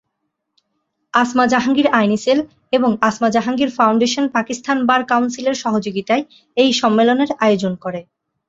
[1.13, 2.39] আসমা জাহাঙ্গীর আইনী সেল
[2.71, 6.23] এবং Asma Jahangir foundation Pakistan bar কাউন্সিলের সহযোগিতায়
[6.57, 7.99] এই সম্মেলনের আয়োজন করে।